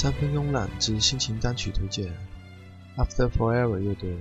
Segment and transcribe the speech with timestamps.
[0.00, 2.14] 三分慵懒之心情单曲推荐
[2.96, 4.12] ：After Forever 乐队《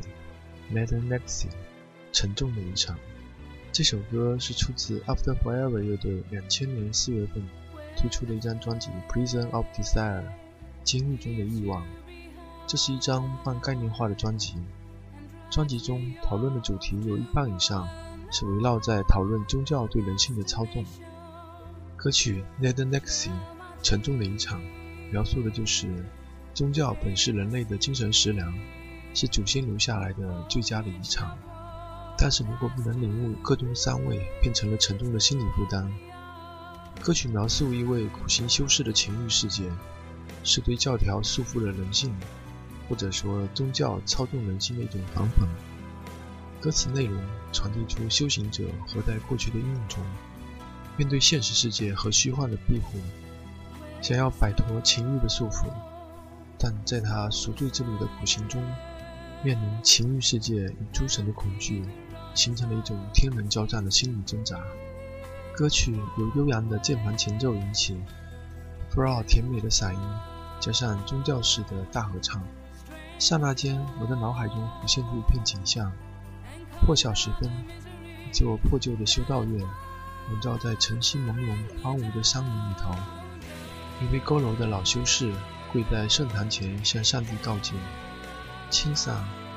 [0.69, 1.45] m a d e n Nexi》
[2.11, 2.97] 沉重的一场。
[3.71, 7.43] 这首歌是出自 After Forever 乐队两千年四月份
[7.95, 10.23] 推出的一张专辑《Prison of Desire》
[10.83, 11.85] 监狱中的欲望。
[12.65, 14.55] 这是一张半概念化的专辑，
[15.51, 17.87] 专辑中讨论的主题有一半以上
[18.31, 20.83] 是围绕在讨论宗教对人性的操纵。
[21.95, 23.27] 歌曲《m a d e n Nexi》
[23.83, 24.59] 沉重的一场。
[25.11, 25.87] 描述的就是
[26.53, 28.53] 宗教本是人类的精神食粮，
[29.13, 31.37] 是祖先留下来的最佳的遗产。
[32.17, 35.91] 但是如果不能领悟各中三味，变成了沉重的心理负担。
[36.99, 39.69] 歌曲描述一位苦行修士的情欲世界，
[40.43, 42.11] 是对教条束缚了人性，
[42.89, 45.47] 或者说宗教操纵人心的一种反讽。
[46.59, 47.21] 歌词内容
[47.53, 50.03] 传递出修行者活在过去的阴影中，
[50.97, 52.97] 面对现实世界和虚幻的庇护。
[54.01, 55.65] 想要摆脱情欲的束缚，
[56.57, 58.63] 但在他赎罪之路的苦行中，
[59.43, 61.83] 面临情欲世界与诸神的恐惧，
[62.33, 64.57] 形成了一种天人交战的心理挣扎。
[65.55, 67.99] 歌曲由悠扬的键盘前奏引起
[68.91, 69.99] f r 甜美的嗓音，
[70.59, 72.41] 加上宗教式的大合唱，
[73.17, 75.91] 刹那间，我的脑海中浮现出一片景象：
[76.85, 77.51] 破晓时分，
[78.29, 79.59] 一座破旧的修道院，
[80.29, 82.91] 笼罩在晨曦朦胧、荒芜的山林里头。
[83.99, 85.33] 一位佝偻的老修士
[85.71, 87.73] 跪在圣坛前，向上帝告诫。
[88.69, 89.15] 清嗓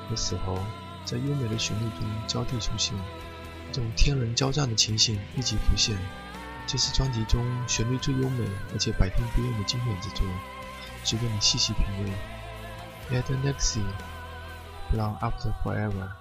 [0.08, 0.58] 和死喉
[1.04, 2.96] 在优美的旋律中交替出现，
[3.68, 5.96] 一种天人交战的情形立即浮现。
[6.66, 10.24] 这是专辑中旋律最优美而且百听不厌的经典之作，
[11.04, 12.12] 值得你细细品味。
[13.10, 13.84] Let the next see,
[14.96, 16.19] long after forever.